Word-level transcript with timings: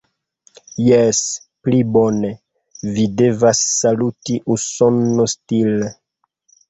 Jes, 0.85 1.17
pli 1.67 1.81
bone. 1.97 2.31
Vi 2.95 3.05
devas 3.21 3.61
saluti 3.75 4.39
uson-stile. 4.57 5.93